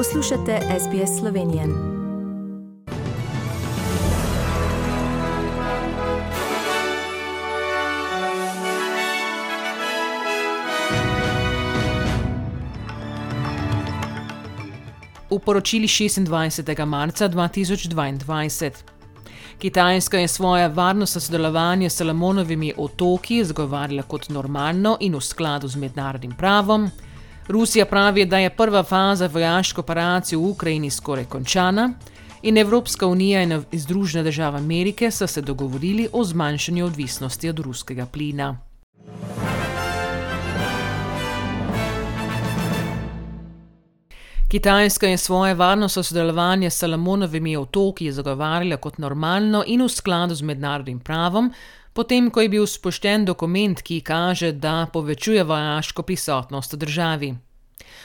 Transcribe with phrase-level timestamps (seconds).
[0.00, 1.66] Poslušate SBS Slovenije.
[15.30, 16.84] V poročili 26.
[16.84, 18.70] marca 2022.
[19.58, 25.76] Kitajska je svoje varnostno sodelovanje s Salomonovimi otoki zagovarjala kot normalno in v skladu z
[25.76, 26.90] mednarodnim pravom.
[27.50, 31.92] Rusija pravi, da je prva faza vojaške operacije v Ukrajini skoraj končana
[32.42, 38.06] in Evropska unija in Združene države Amerike so se dogovorili o zmanjšanju odvisnosti od ruskega
[38.06, 38.58] plina.
[44.48, 50.42] Kitajska je svoje varnostno sodelovanje s Salomonovimi otoki zagovarjala kot normalno in v skladu z
[50.42, 51.52] mednarodnim pravom,
[51.92, 57.34] potem ko je bil spošten dokument, ki kaže, da povečuje vojaško prisotnost v državi.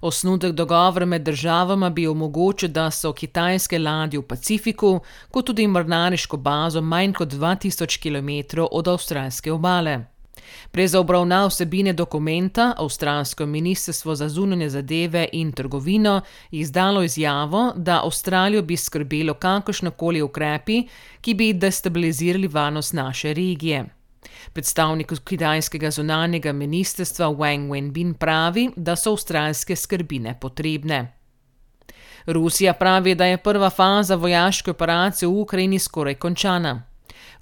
[0.00, 6.36] Osnutek dogovora med državama bi omogočil, da so kitajske ladje v Pacifiku, kot tudi mornariško
[6.36, 10.17] bazo manj kot 2000 km od avstralske obale.
[10.70, 17.72] Prej za obravnav vsebine dokumenta avstralsko ministrstvo za zunanje zadeve in trgovino je izdalo izjavo,
[17.76, 20.82] da Avstralijo bi skrbelo kakršnokoli ukrepi,
[21.20, 23.84] ki bi destabilizirali varnost naše regije.
[24.52, 31.12] Predstavnik kitajskega zunanjega ministrstva Wang Wenbin pravi, da so avstralske skrbine potrebne.
[32.26, 36.87] Rusija pravi, da je prva faza vojaške operacije v Ukrajini skoraj končana.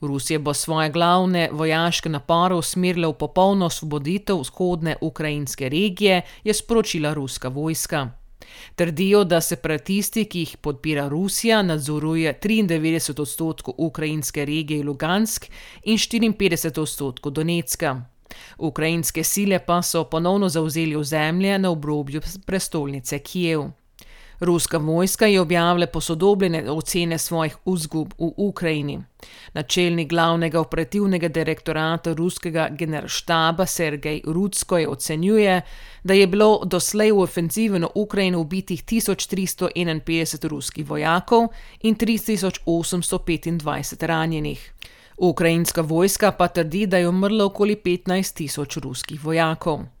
[0.00, 7.14] Rusija bo svoje glavne vojaške napore usmerila v popolno osvoboditev vzhodne ukrajinske regije, je sporočila
[7.14, 8.10] ruska vojska.
[8.74, 15.46] Trdijo, da separatisti, ki jih podpira Rusija, nadzoruje 93 odstotkov ukrajinske regije Lugansk
[15.82, 18.02] in 54 odstotkov Donetska.
[18.58, 23.70] Ukrajinske sile pa so ponovno zauzeli ozemlje na obrobju prestolnice Kijev.
[24.40, 29.02] Ruska vojska je objavila posodobljene ocene svojih vzgub v Ukrajini.
[29.54, 35.62] Načelnik glavnega operativnega direktorata ruskega generalštaba Sergej Rudsko je ocenjuje,
[36.04, 41.48] da je bilo doslej v ofenzivi na Ukrajino ubitih 1351 ruskih vojakov
[41.82, 44.72] in 3825 ranjenih.
[45.16, 49.95] Ukrajinska vojska pa trdi, da je umrlo okoli 15 tisoč ruskih vojakov.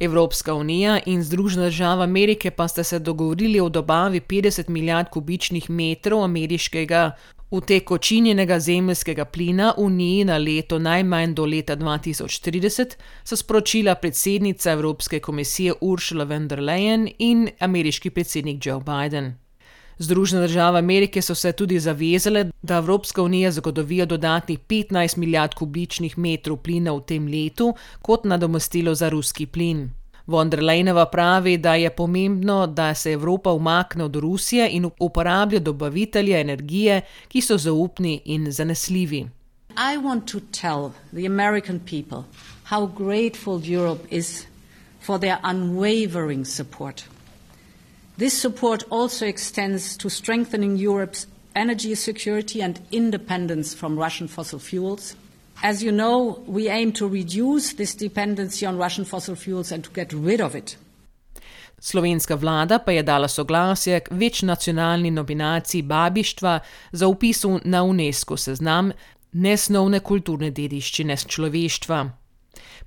[0.00, 5.70] Evropska unija in Združene države Amerike pa sta se dogovorili o dobavi 50 milijard kubičnih
[5.70, 7.10] metrov ameriškega
[7.50, 15.72] utekočinjenega zemeljskega plina Uniji na leto najmanj do leta 2030, so sporočila predsednica Evropske komisije
[15.80, 19.34] Ursula von der Leyen in ameriški predsednik Joe Biden.
[20.02, 26.18] Združene države Amerike so se tudi zavezale, da Evropska unija zagotovi dodatnih 15 milijard kubičnih
[26.18, 29.90] metrov plina v tem letu kot nadomestilo za ruski plin.
[30.26, 35.60] Von der Leyenova pravi, da je pomembno, da se Evropa umakne od Rusije in uporablja
[35.60, 39.28] dobavitelje energije, ki so zaupni in zanesljivi.
[39.76, 42.24] I want to tell the American people
[42.64, 44.46] how grateful Europe is
[45.06, 47.19] for their unwavering support.
[48.20, 55.16] This support also extends to strengthening Europe's energy security and independence from Russian fossil fuels.
[55.62, 59.90] As you know, we aim to reduce this dependency on Russian fossil fuels and to
[59.90, 60.76] get rid of it.
[61.80, 66.60] Slovenska vlada pa je dala soglasje k večnacionalni nominaciji babištva
[66.92, 68.92] za upis na UNESCO seznam
[69.32, 72.19] nesnovne kulturne dediščine človeštva.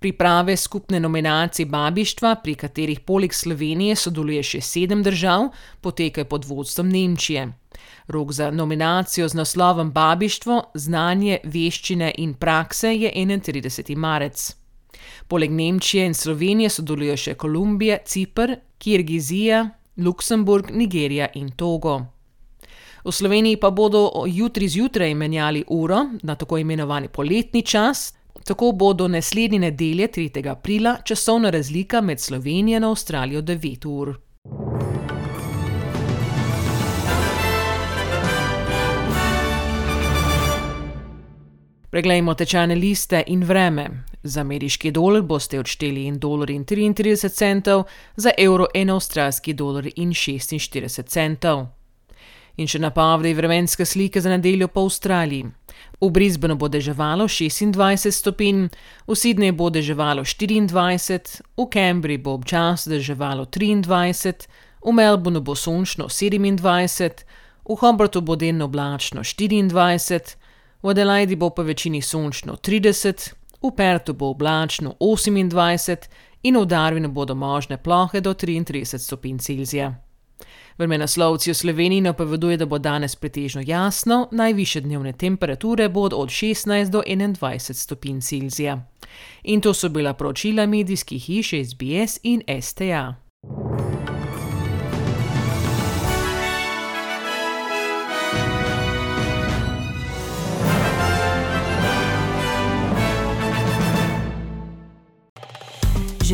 [0.00, 5.48] Priprave skupne nominacije babištva, pri katerih poleg Slovenije sodeluje še sedem držav,
[5.80, 7.48] potekajo pod vodstvom Nemčije.
[8.08, 13.96] Rok za nominacijo z naslovom Babištvo, znanje, veščine in prakse je 31.
[13.96, 14.56] marec.
[15.28, 19.64] Poleg Nemčije in Slovenije sodelujo še Kolumbija, Cipr, Kirgizija,
[19.96, 22.00] Luksemburg, Nigerija in Togo.
[23.04, 28.92] V Sloveniji pa bodo jutri zjutraj menjali uro na tako imenovani poletni čas, tako bo
[28.92, 30.50] do naslednje nedelje 3.
[30.50, 34.16] aprila časovna razlika med Slovenijo in Avstralijo 9 ur.
[41.90, 43.88] Preglejmo tečajne liste in vreme.
[44.22, 47.84] Za ameriški dolar boste odšteli 1,33 dolarja,
[48.16, 51.75] za evro 1 avstralski dolar in 46 centov.
[52.56, 55.50] In še napovedi vremenske slike za nedeljo po Avstraliji.
[56.00, 58.68] V Brisbaneu bo deževalo 26 stopinj,
[59.06, 64.48] v Sydneyju bo deževalo 24, v Cambridgeu bo občasno deževalo 23,
[64.86, 67.26] v Melbourneu bo sončno 27,
[67.68, 70.36] v Hobartu bo delno oblačno 24,
[70.82, 76.08] v Adelaidi bo po večini sončno 30, v Pertu bo oblačno 28
[76.42, 80.05] in v Darwinu bodo možne plohe do 33 stopinj Celzija.
[80.78, 86.90] Vremenoslovci v Sloveniji napovedujejo, da bo danes pretežno jasno, najviše dnevne temperature bodo od 16
[86.90, 88.82] do 21 stopinj Celzija.
[89.42, 93.25] In to so bila poročila medijskih hiš SBS in STA.